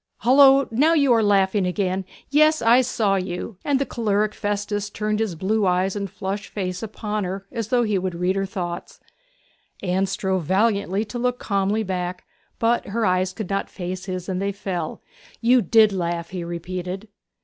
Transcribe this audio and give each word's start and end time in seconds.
'Hullo! 0.23 0.67
now 0.71 0.95
you 0.95 1.13
are 1.13 1.21
laughing 1.21 1.67
again; 1.67 2.05
yes, 2.31 2.59
I 2.59 2.81
saw 2.81 3.17
you!' 3.17 3.57
And 3.63 3.77
the 3.77 3.85
choleric 3.85 4.33
Festus 4.33 4.89
turned 4.89 5.19
his 5.19 5.35
blue 5.35 5.67
eyes 5.67 5.95
and 5.95 6.09
flushed 6.09 6.47
face 6.47 6.81
upon 6.81 7.23
her 7.23 7.45
as 7.51 7.67
though 7.67 7.83
he 7.83 7.99
would 7.99 8.15
read 8.15 8.35
her 8.35 8.47
through. 8.47 8.79
Anne 9.83 10.07
strove 10.07 10.43
valiantly 10.43 11.05
to 11.05 11.19
look 11.19 11.37
calmly 11.37 11.83
back; 11.83 12.23
but 12.57 12.87
her 12.87 13.05
eyes 13.05 13.31
could 13.31 13.51
not 13.51 13.69
face 13.69 14.05
his, 14.05 14.27
and 14.27 14.41
they 14.41 14.51
fell. 14.51 15.03
'You 15.39 15.61
did 15.61 15.93
laugh!' 15.93 16.31
he 16.31 16.43
repeated. 16.43 17.07